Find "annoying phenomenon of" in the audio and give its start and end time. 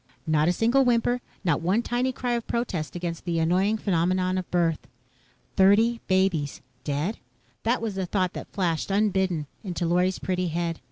3.37-4.49